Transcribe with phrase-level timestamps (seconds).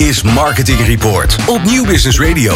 [0.00, 2.54] is Marketing Report op Nieuw Business Radio.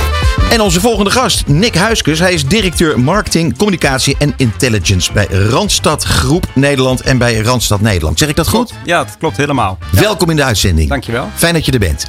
[0.50, 2.18] En onze volgende gast, Nick Huiskus.
[2.18, 8.18] Hij is directeur marketing, communicatie en intelligence bij Randstad Groep Nederland en bij Randstad Nederland.
[8.18, 8.72] Zeg ik dat goed?
[8.84, 9.78] Ja, dat klopt helemaal.
[9.92, 10.88] Welkom in de uitzending.
[10.88, 11.28] Dankjewel.
[11.34, 12.06] Fijn dat je er bent.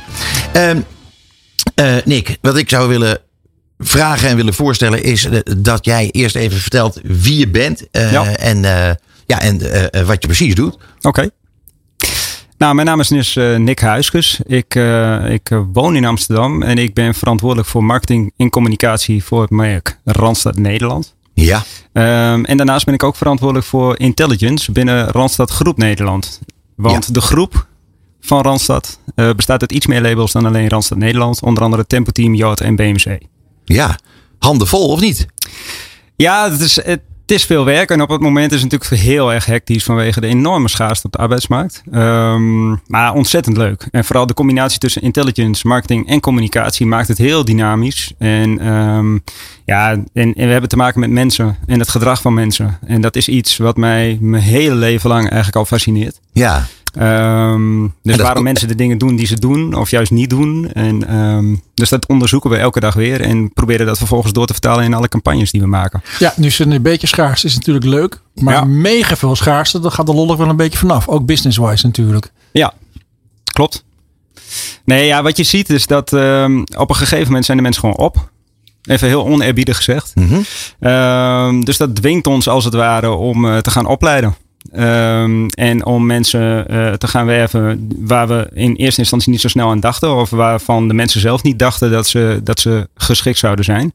[0.54, 0.79] Ehm
[1.75, 3.17] eh, Nick, wat ik zou willen
[3.79, 8.11] vragen en willen voorstellen is eh, dat jij eerst even vertelt wie je bent eh,
[8.11, 8.25] Ja.
[8.36, 8.93] en, eh,
[9.25, 9.57] ja, en
[10.05, 10.77] wat je precies doet.
[11.02, 11.29] Oké.
[12.58, 14.40] Nou, mijn naam is dus eh, Nick Huiskus.
[14.46, 19.23] Ik, eh, ik eh, woon in Amsterdam en ik ben verantwoordelijk voor marketing en communicatie
[19.23, 21.16] voor het merk Randstad Nederland.
[21.34, 21.63] Ja,
[21.94, 26.40] Ehm, en daarnaast ben ik ook verantwoordelijk voor intelligence binnen Randstad Groep Nederland.
[26.76, 27.13] Want Ja.
[27.13, 27.68] de groep
[28.22, 28.99] van Randstad
[29.35, 31.41] bestaat uit iets meer labels dan alleen Randstad Nederland.
[31.41, 33.18] Onder andere Tempo Team, Yacht en BMC.
[33.66, 33.99] ja.
[34.40, 35.26] Handen vol of niet?
[36.16, 37.89] Ja, het is, het is veel werk.
[37.89, 41.11] En op het moment is het natuurlijk heel erg hectisch vanwege de enorme schaarste op
[41.11, 41.84] de arbeidsmarkt.
[41.91, 43.88] Ehm, maar ontzettend leuk.
[43.91, 48.13] En vooral de combinatie tussen intelligence, marketing en communicatie maakt het heel dynamisch.
[48.17, 49.17] En, ehm,
[49.65, 52.79] ja, en we hebben te maken met mensen en het gedrag van mensen.
[52.85, 56.20] En dat is iets wat mij mijn hele leven lang eigenlijk al fascineert.
[56.32, 56.65] Ja,
[56.96, 60.71] Ehm, dus dat- waarom mensen de dingen doen die ze doen of juist niet doen.
[60.71, 64.53] En, ehm, dus dat onderzoeken we elke dag weer en proberen dat vervolgens door te
[64.53, 66.01] vertalen in alle campagnes die we maken.
[66.19, 67.44] Ja, nu is het een beetje schaars.
[67.44, 68.22] Is natuurlijk leuk.
[68.34, 68.63] Maar Ja.
[68.63, 71.07] mega veel schaarste, dan gaat de lol er wel een beetje vanaf.
[71.07, 72.31] Ook business-wise natuurlijk.
[72.51, 72.73] Ja,
[73.53, 73.84] klopt.
[74.85, 77.81] Nee, ja, wat je ziet is dat ehm, op een gegeven moment zijn de mensen
[77.81, 78.29] gewoon op.
[78.84, 80.12] Even heel oneerbiedig gezegd.
[80.16, 80.40] Mhm.
[80.79, 84.35] Ehm, dus dat dwingt ons als het ware om eh, te gaan opleiden.
[84.72, 89.47] Ehm, en om mensen eh, te gaan werven waar we in eerste instantie niet zo
[89.47, 90.16] snel aan dachten.
[90.16, 93.94] Of waarvan de mensen zelf niet dachten dat ze, dat ze geschikt zouden zijn.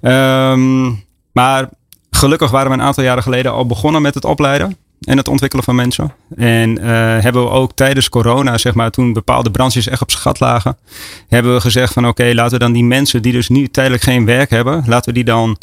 [0.00, 0.90] Ehm,
[1.32, 1.68] maar
[2.10, 4.76] gelukkig waren we een aantal jaren geleden al begonnen met het opleiden.
[5.00, 6.12] En het ontwikkelen van mensen.
[6.36, 6.88] En eh,
[7.22, 10.76] hebben we ook tijdens corona, zeg maar, toen bepaalde branches echt op gat lagen.
[11.28, 14.24] Hebben we gezegd van oké, laten we dan die mensen die dus nu tijdelijk geen
[14.24, 14.82] werk hebben.
[14.86, 15.58] Laten we die dan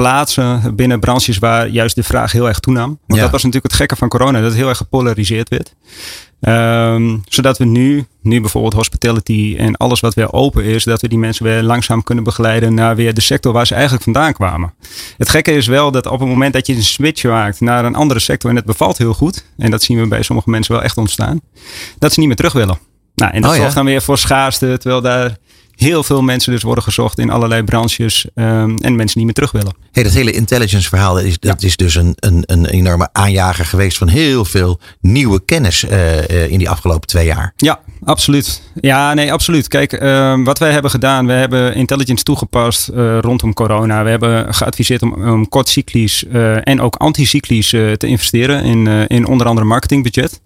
[0.00, 2.88] plaatsen binnen branches waar juist de vraag heel erg toenam.
[3.06, 3.20] Want Ja.
[3.20, 5.74] dat was natuurlijk het gekke van corona, dat het heel erg gepolariseerd werd.
[6.40, 11.08] Ehm, zodat we nu, nu bijvoorbeeld hospitality en alles wat weer open is, dat we
[11.08, 14.74] die mensen weer langzaam kunnen begeleiden naar weer de sector waar ze eigenlijk vandaan kwamen.
[15.16, 17.94] Het gekke is wel dat op het moment dat je een switch maakt naar een
[17.94, 20.82] andere sector en het bevalt heel goed, en dat zien we bij sommige mensen wel
[20.82, 21.40] echt ontstaan,
[21.98, 22.78] dat ze niet meer terug willen.
[23.14, 23.62] Nou, en dat Oh ja.
[23.62, 25.36] zorgt dan weer voor schaarste, terwijl daar
[25.76, 29.52] heel veel mensen dus worden gezocht in allerlei branches ehm, en mensen niet meer terug
[29.52, 29.74] willen.
[29.92, 33.64] Hey, dat hele intelligence verhaal, dat is, dat is dus een, een, een enorme aanjager
[33.64, 37.52] geweest van heel veel nieuwe kennis eh, eh, in die afgelopen twee jaar.
[37.56, 38.62] Ja, absoluut.
[38.80, 39.68] Ja, nee, absoluut.
[39.68, 44.04] Kijk, ehm, wat wij hebben gedaan, we hebben intelligence toegepast eh, rondom corona.
[44.04, 49.26] We hebben geadviseerd om, om kortcyclisch eh, en ook anticyclisch eh, te investeren in, in
[49.26, 50.40] onder andere marketingbudget.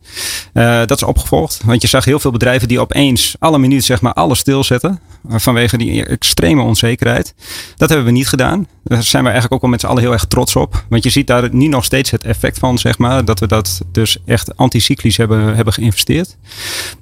[0.86, 4.12] Dat is opgevolgd, want je zag heel veel bedrijven die opeens alle minuut zeg maar
[4.12, 7.34] alles stilzetten vanwege die extreme onzekerheid.
[7.76, 8.66] Dat hebben we niet gedaan.
[8.84, 10.84] Daar zijn we eigenlijk ook wel met z'n allen heel erg trots op.
[10.88, 13.80] Want je ziet daar nu nog steeds het effect van, zeg maar, dat we dat
[13.92, 16.36] dus echt anticyclisch hebben, hebben geïnvesteerd.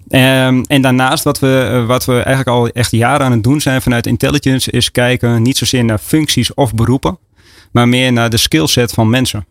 [0.08, 3.60] Ehm, en daarnaast, wat we, eh, wat we eigenlijk al echt jaren aan het doen
[3.60, 7.18] zijn vanuit intelligence, is kijken niet zozeer naar functies of beroepen,
[7.72, 9.46] maar meer naar de skillset van mensen.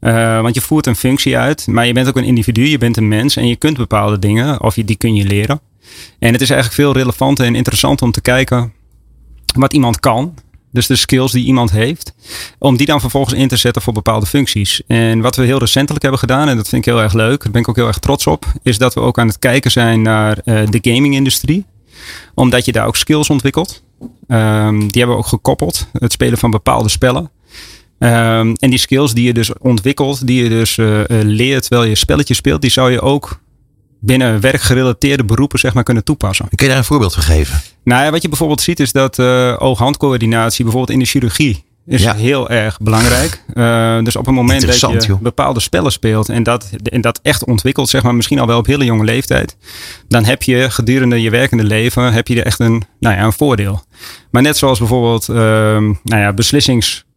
[0.00, 2.96] Eh, want je voert een functie uit, maar je bent ook een individu, je bent
[2.96, 5.60] een mens en je kunt bepaalde dingen, of je, die kun je leren.
[6.18, 8.72] En het is eigenlijk veel relevanter en interessanter om te kijken
[9.56, 10.34] wat iemand kan.
[10.72, 12.14] Dus de skills die iemand heeft.
[12.58, 14.82] Om die dan vervolgens in te zetten voor bepaalde functies.
[14.86, 17.52] En wat we heel recentelijk hebben gedaan, en dat vind ik heel erg leuk, daar
[17.52, 20.02] ben ik ook heel erg trots op, is dat we ook aan het kijken zijn
[20.02, 21.64] naar eh, de gaming-industrie.
[22.34, 23.82] Omdat je daar ook skills ontwikkelt.
[24.28, 25.86] Ehm, die hebben we ook gekoppeld.
[25.92, 27.30] Het spelen van bepaalde spellen.
[27.98, 31.88] Ehm, en die skills die je dus ontwikkelt, die je dus eh, eh, leert terwijl
[31.88, 33.40] je spelletjes speelt, die zou je ook
[34.00, 36.48] binnen werkgerelateerde beroepen zeg maar kunnen toepassen.
[36.48, 37.60] Kun je daar een voorbeeld van geven?
[37.84, 42.02] Nou ja, wat je bijvoorbeeld ziet is dat eh oog-handcoördinatie bijvoorbeeld in de chirurgie is
[42.02, 42.14] Ja.
[42.14, 43.42] heel erg belangrijk.
[43.54, 45.20] Eh, dus op het moment dat je joh.
[45.20, 48.66] bepaalde spellen speelt en dat, en dat echt ontwikkelt, zeg maar misschien al wel op
[48.66, 49.56] hele jonge leeftijd,
[50.08, 53.32] dan heb je gedurende je werkende leven heb je er echt een, nou ja, een
[53.32, 53.82] voordeel.
[54.30, 56.32] Maar net zoals bijvoorbeeld ehm, nou ja,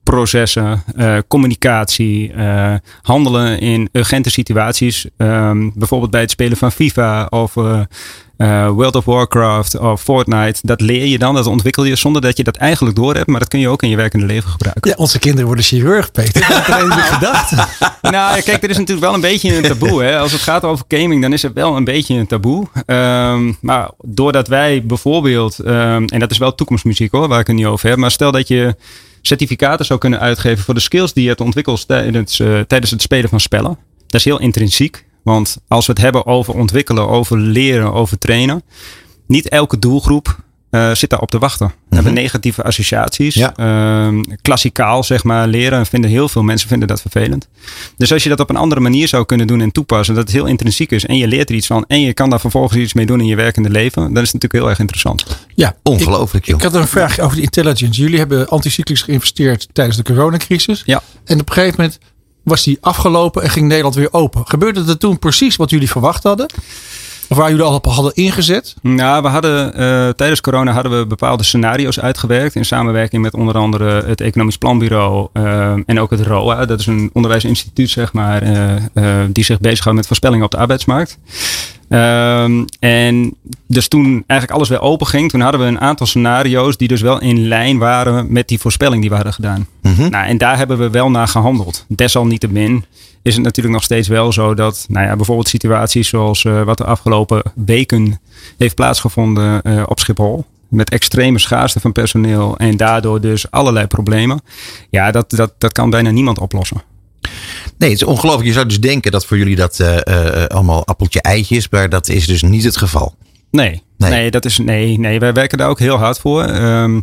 [0.04, 7.26] beslissingsprocessen, eh, communicatie, eh, handelen in urgente situaties, ehm, bijvoorbeeld bij het spelen van FIFA
[7.30, 12.22] of eh, World of Warcraft of Fortnite, dat leer je dan, dat ontwikkel je zonder
[12.22, 14.50] dat je dat eigenlijk door hebt, maar dat kun je ook in je werkende leven
[14.50, 14.92] gebruiken.
[14.92, 16.48] Ja, onze kinderen worden chirurg, Peter.
[16.48, 17.52] Dat heb ik gedacht.
[18.02, 20.04] Nou, kijk, er is natuurlijk wel een beetje een taboe.
[20.04, 20.20] Hè?
[20.20, 22.68] Als het gaat over gaming, dan is er wel een beetje een taboe.
[22.86, 27.56] Ehm, maar doordat wij bijvoorbeeld, ehm, en dat is wel toekomstmuziek hoor, waar ik het
[27.56, 28.76] niet over heb, maar stel dat je
[29.22, 33.02] certificaten zou kunnen uitgeven voor de skills die je hebt ontwikkeld tijdens, eh, tijdens het
[33.02, 33.78] spelen van spellen.
[34.08, 35.06] Dat is heel intrinsiek.
[35.24, 38.64] Want als we het hebben over ontwikkelen, over leren, over trainen.
[39.28, 40.40] niet elke doelgroep
[40.72, 41.68] uh, zit daarop te wachten.
[41.68, 41.96] We Mhm.
[41.96, 43.34] hebben negatieve associaties.
[43.36, 43.54] Ja.
[43.56, 45.86] Ehm, klassikaal, zeg maar, leren.
[45.86, 47.48] Vinden heel veel mensen vinden dat vervelend.
[47.98, 50.34] Dus als je dat op een andere manier zou kunnen doen en toepassen, dat het
[50.34, 52.94] heel intrinsiek is en je leert er iets van en je kan daar vervolgens iets
[52.94, 55.26] mee doen in je werkende leven, dan is het natuurlijk heel erg interessant.
[55.56, 56.58] Ja, Ongelooflijk, Ik, joh.
[56.58, 58.02] ik had een vraag over de intelligence.
[58.02, 60.84] Jullie hebben anticyclisch geïnvesteerd tijdens de coronacrisis.
[60.86, 61.02] Ja.
[61.26, 62.00] En op een gegeven moment
[62.44, 64.42] was die afgelopen en ging Nederland weer open.
[64.48, 66.46] Gebeurde er toen precies wat jullie verwacht hadden?
[67.36, 68.76] Waar jullie al op hadden ingezet?
[68.82, 73.56] Nou, we hadden eh, tijdens corona hadden we bepaalde scenario's uitgewerkt in samenwerking met onder
[73.56, 76.66] andere het Economisch Planbureau eh, en ook het ROA.
[76.66, 81.18] Dat is een onderwijsinstituut, zeg maar, eh, die zich bezighoudt met voorspellingen op de arbeidsmarkt.
[81.92, 83.36] Ehm, en
[83.68, 87.02] dus toen eigenlijk alles weer open ging, toen hadden we een aantal scenario's die dus
[87.02, 89.68] wel in lijn waren met die voorspelling die we hadden gedaan.
[89.82, 90.10] Mhm.
[90.10, 91.86] Nou, en daar hebben we wel naar gehandeld.
[91.88, 92.86] Desalniettemin
[93.22, 96.78] is het natuurlijk nog steeds wel zo dat, nou ja, bijvoorbeeld situaties zoals eh, wat
[96.78, 98.20] de afgelopen weken
[98.58, 100.46] heeft plaatsgevonden eh, op Schiphol.
[100.68, 104.42] Met extreme schaarste van personeel en daardoor dus allerlei problemen.
[104.90, 106.82] Ja, dat, dat, dat kan bijna niemand oplossen.
[107.82, 108.48] Nee, het is ongelooflijk.
[108.48, 109.98] Je zou dus denken dat voor jullie dat eh,
[110.44, 111.70] eh, allemaal appeltje eitje is.
[111.70, 113.16] Maar dat is dus niet het geval.
[113.52, 114.12] Nee, Nee.
[114.12, 114.32] nee.
[114.32, 116.44] dat is, nee, nee, wij werken daar ook heel hard voor.
[116.44, 117.00] Ehm,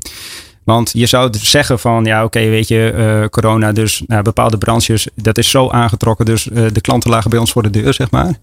[0.64, 4.58] want je zou dus zeggen van, ja oké, weet je, eh, corona dus, nou, bepaalde
[4.58, 6.25] branches, dat is zo aangetrokken.
[6.26, 6.42] Dus
[6.72, 8.38] de klanten lagen bij ons voor de deur, zeg maar.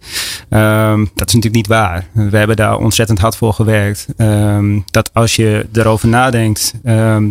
[0.49, 2.07] Ehm, dat is natuurlijk niet waar.
[2.11, 4.07] We hebben daar ontzettend hard voor gewerkt.
[4.17, 6.73] Ehm, dat als je erover nadenkt,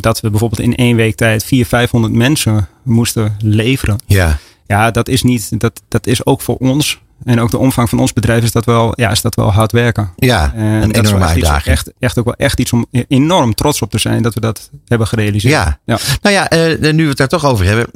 [0.00, 3.98] dat we bijvoorbeeld in één week tijd 400, 500 mensen moesten leveren.
[4.06, 4.38] Ja.
[4.74, 7.02] Ja, dat is niet, dat, dat is ook voor ons.
[7.24, 9.72] En ook de omvang van ons bedrijf is dat wel, ja, is dat wel hard
[9.72, 10.12] werken.
[10.16, 11.74] Ja, En een dat enorme uitdaging.
[11.76, 14.70] Echt, echt ook wel echt iets om enorm trots op te zijn dat we dat
[14.86, 15.52] hebben gerealiseerd.
[15.54, 15.78] Ja.
[15.84, 15.98] Ja.
[16.22, 17.86] Nou ja, eh, nu we het daar toch over hebben.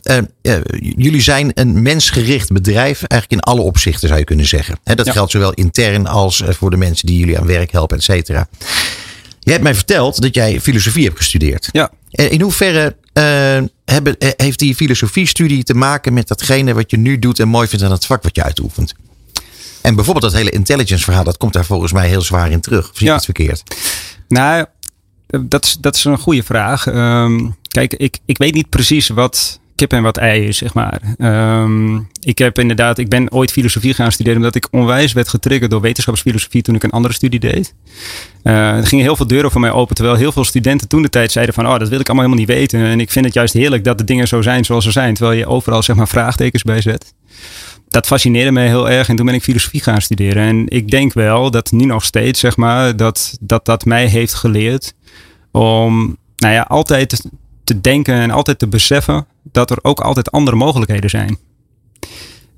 [0.42, 3.02] eh, jullie zijn een mensgericht bedrijf.
[3.02, 4.78] Eigenlijk in alle opzichten zou je kunnen zeggen.
[4.84, 5.12] Hè, dat Ja.
[5.12, 8.48] geldt zowel intern als voor de mensen die jullie aan werk helpen, et cetera.
[9.40, 11.68] Je hebt mij verteld dat jij filosofie hebt gestudeerd.
[11.72, 11.90] Ja.
[12.10, 12.96] In hoeverre
[13.84, 17.68] hebben, eh, heeft die filosofiestudie te maken met datgene wat je nu doet en mooi
[17.68, 18.94] vindt aan het vak wat je uitoefent?
[19.82, 22.90] En bijvoorbeeld dat hele intelligence verhaal, dat komt daar volgens mij heel zwaar in terug.
[22.90, 23.14] Of zie ik Ja.
[23.14, 23.62] het verkeerd?
[24.28, 24.66] Nou,
[25.40, 26.86] dat is, dat is een goede vraag.
[26.86, 31.00] Ehm, kijk, ik, ik weet niet precies wat kip en wat ei is, zeg maar.
[31.18, 35.70] Ehm, ik heb inderdaad, ik ben ooit filosofie gaan studeren omdat ik onwijs werd getriggerd
[35.70, 37.74] door wetenschapsfilosofie toen ik een andere studie deed.
[38.42, 41.08] Eh, er gingen heel veel deuren voor mij open, terwijl heel veel studenten toen de
[41.08, 42.80] tijd zeiden van, oh, dat wil ik allemaal helemaal niet weten.
[42.80, 45.38] En ik vind het juist heerlijk dat de dingen zo zijn zoals ze zijn, terwijl
[45.38, 47.14] je overal zeg maar vraagtekens bij zet.
[47.88, 50.42] Dat fascineerde mij heel erg en toen ben ik filosofie gaan studeren.
[50.42, 54.34] En ik denk wel dat nu nog steeds, zeg maar, dat dat, dat mij heeft
[54.34, 54.94] geleerd
[55.50, 57.22] om, nou ja, altijd
[57.64, 61.38] te denken en altijd te beseffen dat er ook altijd andere mogelijkheden zijn.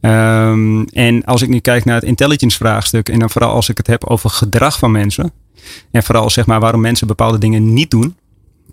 [0.01, 3.77] Ehm, en als ik nu kijk naar het intelligence vraagstuk en dan vooral als ik
[3.77, 5.33] het heb over gedrag van mensen
[5.91, 8.17] en vooral zeg maar waarom mensen bepaalde dingen niet doen,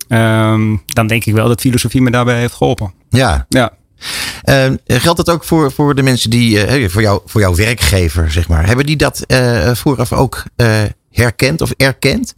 [0.07, 2.93] ehm, dan denk ik wel dat filosofie me daarbij heeft geholpen.
[3.09, 3.73] Ja, Ja.
[4.41, 8.31] Eh, geldt dat ook voor, voor de mensen die, eh, voor, jou, voor jouw werkgever,
[8.31, 8.65] zeg maar.
[8.65, 10.81] Hebben die dat eh, vooraf ook eh,
[11.11, 12.35] herkend of erkend?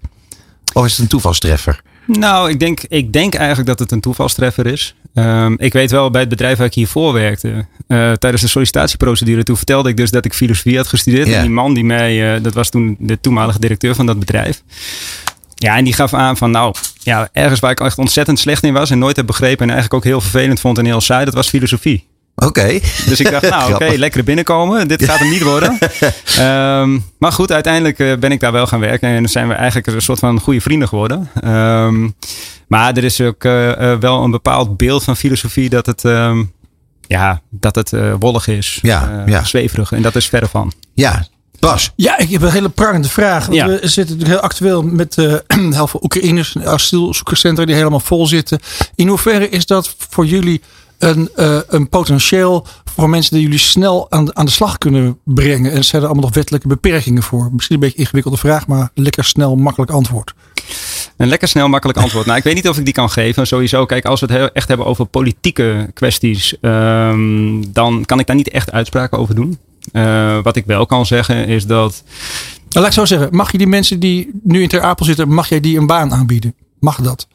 [0.73, 1.81] Of is het een toevalstreffer?
[2.17, 4.95] Nou, ik denk, ik denk eigenlijk dat het een toevalstreffer is.
[5.13, 9.43] Ehm, ik weet wel bij het bedrijf waar ik hiervoor werkte, eh, tijdens de sollicitatieprocedure,
[9.43, 11.27] toen vertelde ik dus dat ik filosofie had gestudeerd.
[11.27, 11.35] Ja.
[11.35, 14.63] En die man die mij, eh, dat was toen de toenmalige directeur van dat bedrijf.
[15.55, 18.73] Ja, en die gaf aan van nou, ja, ergens waar ik echt ontzettend slecht in
[18.73, 21.33] was en nooit heb begrepen en eigenlijk ook heel vervelend vond en heel saai, dat
[21.33, 22.07] was filosofie.
[22.45, 22.79] Oké.
[23.05, 24.87] Dus ik dacht, nou oké, lekker binnenkomen.
[24.87, 25.77] Dit gaat hem niet worden.
[26.37, 29.09] Ehm, maar goed, uiteindelijk eh, ben ik daar wel gaan werken.
[29.09, 31.29] En zijn we eigenlijk een soort van goede vrienden geworden.
[31.41, 32.07] Ehm,
[32.69, 36.43] maar er is ook eh, eh, wel een bepaald beeld van filosofie dat het, ehm,
[37.07, 38.79] ja, dat het wollig is.
[38.81, 39.43] Ja, eh, ja.
[39.43, 39.91] Zweverig.
[39.91, 40.71] En dat is verre van.
[40.93, 41.27] Ja,
[41.59, 41.91] Bas.
[41.95, 43.51] Ja, ik heb een hele prangende vraag.
[43.51, 43.67] Ja.
[43.67, 45.33] We zitten natuurlijk heel actueel met eh
[45.77, 48.59] heel veel Oekraïners, een asielzoekerscentra die helemaal vol zitten.
[48.95, 50.61] In hoeverre is dat voor jullie
[50.99, 55.71] een, eh, een potentieel voor mensen die jullie snel aan, aan de slag kunnen brengen?
[55.71, 57.49] En zijn er allemaal nog wettelijke beperkingen voor?
[57.51, 60.33] Misschien een beetje een ingewikkelde vraag, maar lekker snel, makkelijk antwoord.
[61.17, 62.25] Een lekker snel, makkelijk antwoord.
[62.25, 63.47] Nou, ik weet niet of ik die kan geven.
[63.47, 68.35] Sowieso, kijk, als we het echt hebben over politieke kwesties, ehm, dan kan ik daar
[68.35, 69.57] niet echt uitspraken over doen.
[69.91, 72.03] Eh, wat ik wel kan zeggen is dat
[72.69, 75.33] Nou, laat ik zo zeggen, mag je die mensen die nu in Ter Apel zitten,
[75.33, 76.55] mag jij die een baan aanbieden?
[76.79, 77.27] Mag dat?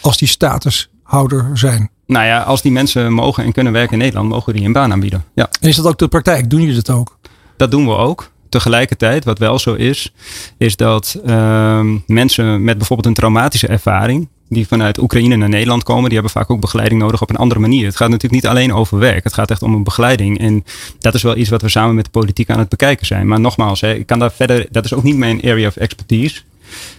[0.00, 1.90] Als die statushouder zijn.
[2.08, 4.72] Nou ja, als die mensen mogen en kunnen werken in Nederland, mogen we die een
[4.72, 5.24] baan aanbieden.
[5.34, 6.50] Ja, En is dat ook de praktijk?
[6.50, 7.18] Doen jullie dat ook?
[7.58, 8.30] dat doen we ook.
[8.48, 10.12] Tegelijkertijd, wat wel zo is,
[10.58, 16.04] is dat ehm, mensen met bijvoorbeeld een traumatische ervaring, die vanuit Oekraïne naar Nederland komen,
[16.04, 17.86] die hebben vaak ook begeleiding nodig op een andere manier.
[17.86, 20.38] Het gaat natuurlijk niet alleen over werk, het gaat echt om een begeleiding.
[20.38, 20.64] En
[20.98, 23.26] dat is wel iets wat we samen met de politiek aan het bekijken zijn.
[23.28, 26.40] Maar nogmaals, hè, ik kan daar verder, dat is ook niet mijn area of expertise.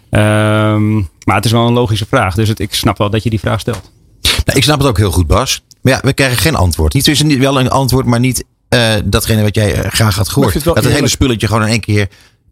[0.10, 2.36] Ehm, maar het is wel een logische vraag.
[2.36, 3.92] Dus het, ik snap wel dat je die vraag stelt.
[4.50, 5.64] Nou, ik snap het ook heel goed, Bas.
[5.82, 6.94] Maar ja, we krijgen geen antwoord.
[6.94, 10.64] Niet tussen wel een antwoord, maar niet uh, datgene wat jij eh, graag had gehoord.
[10.64, 12.08] Dat het hele spulletje gewoon in één keer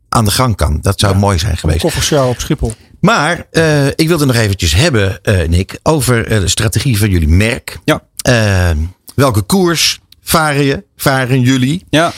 [0.09, 0.77] aan de gang kan.
[0.81, 1.79] Dat zou mooi zijn geweest.
[1.79, 2.73] Koffershow op Schiphol.
[2.99, 7.79] Maar uh, ik wilde nog eventjes hebben, uh, Nick, over de strategie van jullie merk.
[7.85, 8.01] Ja.
[9.15, 11.85] welke koers varen, je, varen jullie?
[11.89, 12.13] Ja.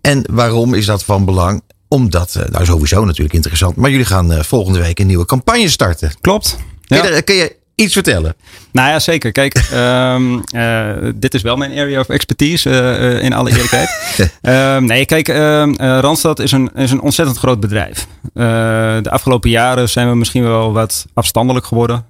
[0.00, 1.62] en waarom is dat van belang?
[1.88, 6.12] Omdat, nou sowieso natuurlijk interessant, maar jullie gaan volgende week een nieuwe campagne starten.
[6.20, 6.56] Klopt.
[6.82, 7.00] Ja.
[7.00, 8.34] Kun, je, kun je iets vertellen?
[8.72, 9.32] Nou ja, zeker.
[9.32, 13.88] Kijk, um, uh, dit is wel mijn area of expertise, uh, in alle eerlijkheid.
[14.76, 18.06] um, nee, kijk, uh, Randstad is een, is een ontzettend groot bedrijf.
[18.32, 22.04] de afgelopen jaren zijn we misschien wel wat afstandelijk geworden.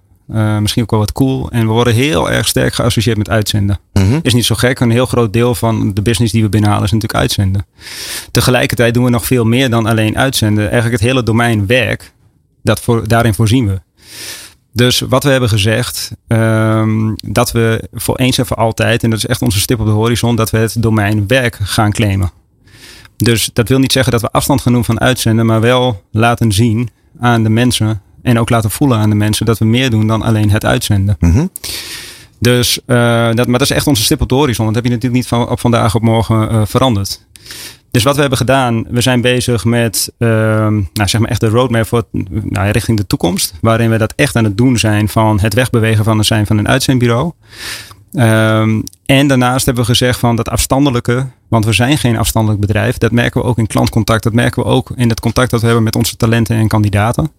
[0.60, 1.50] misschien ook wel wat cool.
[1.50, 3.78] En we worden heel erg sterk geassocieerd met uitzenden.
[3.92, 4.18] Mm -hmm.
[4.22, 4.80] Is niet zo gek.
[4.80, 7.66] Een heel groot deel van de business die we binnenhalen is natuurlijk uitzenden.
[8.30, 10.64] Tegelijkertijd doen we nog veel meer dan alleen uitzenden.
[10.64, 12.12] Eigenlijk het hele domein werk,
[12.62, 13.80] dat voor, daarin voorzien we.
[14.76, 19.18] Dus wat we hebben gezegd, um, dat we voor eens en voor altijd, en dat
[19.18, 22.30] is echt onze stip op de horizon, dat we het domein werk gaan claimen.
[23.16, 26.52] Dus dat wil niet zeggen dat we afstand gaan doen van uitzenden, maar wel laten
[26.52, 26.90] zien
[27.20, 30.22] aan de mensen en ook laten voelen aan de mensen dat we meer doen dan
[30.22, 31.16] alleen het uitzenden.
[31.20, 31.50] Mm -hmm.
[32.38, 34.66] Dus, uh, dat, maar dat is echt onze stip op de horizon.
[34.66, 37.26] Dat heb je natuurlijk niet van op vandaag op morgen uh, veranderd.
[37.96, 40.28] Dus wat we hebben gedaan, we zijn bezig met uh,
[40.68, 43.54] nou, zeg maar echt de roadmap voor, nou, richting de toekomst.
[43.60, 46.58] Waarin we dat echt aan het doen zijn van het wegbewegen van het zijn van
[46.58, 47.32] een uitzendbureau.
[48.12, 52.98] Um, en daarnaast hebben we gezegd van dat afstandelijke, want we zijn geen afstandelijk bedrijf.
[52.98, 54.22] Dat merken we ook in klantcontact.
[54.22, 57.30] Dat merken we ook in het contact dat we hebben met onze talenten en kandidaten.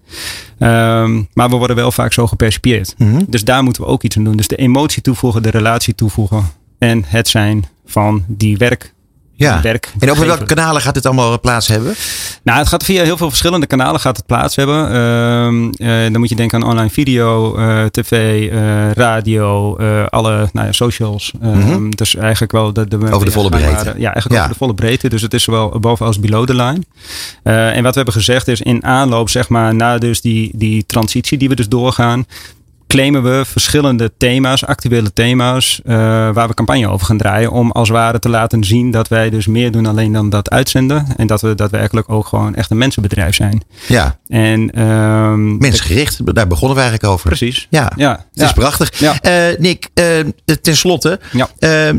[0.60, 2.96] Um, maar we worden wel vaak zo gepercipieerd.
[2.98, 3.26] Mm -hmm.
[3.28, 4.38] Dus daar moeten we ook iets aan doen.
[4.38, 6.44] Dus de emotie toevoegen, de relatie toevoegen.
[6.78, 8.96] En het zijn van die werk
[9.38, 9.62] ja.
[9.62, 9.94] werk.
[10.00, 11.96] En over welke kanalen gaat dit allemaal plaats hebben?
[12.44, 14.91] Nou, het gaat via heel veel verschillende kanalen gaat het plaats hebben.
[14.91, 18.50] Uh, uh, dan moet je denken aan online video, uh, tv,
[18.94, 19.75] radio,
[20.10, 21.34] alle nou ja, socials.
[21.39, 21.96] Mm -hmm.
[21.96, 23.75] Dus eigenlijk wel de, de over de volle breedte.
[23.75, 24.39] Waren, ja, eigenlijk ja.
[24.39, 25.10] over de volle breedte.
[25.10, 26.82] Dus het is zowel boven als below the line.
[27.44, 31.38] en wat we hebben gezegd is in aanloop, zeg maar, na dus die, die transitie
[31.38, 32.25] die we dus doorgaan,
[32.98, 35.96] claimen we verschillende thema's, actuele thema's, uh,
[36.34, 37.51] waar we campagne over gaan draaien.
[37.51, 40.50] Om als het ware te laten zien dat wij dus meer doen alleen dan dat
[40.50, 41.08] uitzenden.
[41.18, 43.63] En dat we daadwerkelijk ook gewoon echt een mensenbedrijf zijn.
[43.88, 44.18] Ja.
[44.27, 47.27] En, um, Mensgericht, daar begonnen we eigenlijk over.
[47.27, 47.68] Precies.
[47.70, 48.25] Ja, ja.
[48.34, 49.00] het is prachtig.
[49.00, 49.13] Ja.
[49.22, 50.06] Uh, Nick, uh,
[50.62, 51.94] ten slotte, ja.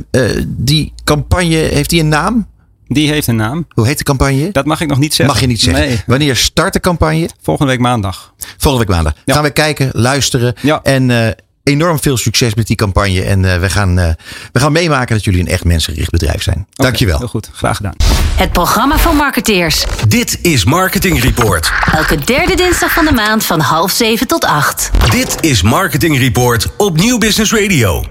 [0.47, 2.47] die campagne, heeft die een naam?
[2.89, 3.67] Die heeft een naam.
[3.69, 4.51] Hoe heet de campagne?
[4.53, 5.35] Dat mag ik nog niet zeggen.
[5.35, 5.87] Mag je niet zeggen.
[5.87, 6.03] Nee.
[6.07, 7.29] Wanneer start de campagne?
[7.43, 8.35] Volgende week maandag.
[8.59, 9.15] Volgende week maandag.
[9.25, 9.35] Ja.
[9.35, 10.55] Gaan we kijken, luisteren.
[10.63, 10.81] Ja.
[10.83, 11.29] En uh,
[11.63, 13.23] enorm veel succes met die campagne.
[13.23, 14.09] En uh, we, gaan, uh,
[14.53, 16.57] we gaan meemaken dat jullie een echt mensengericht bedrijf zijn.
[16.57, 17.19] Okay, Dankjewel.
[17.19, 17.95] Heel goed, graag gedaan.
[18.37, 19.85] Het programma van marketeers.
[20.09, 21.73] Dit is Marketing Report.
[21.93, 24.91] Elke derde dinsdag van de maand van half zeven tot acht.
[25.11, 28.05] Dit is Marketing Report op Nieuw Business Radio.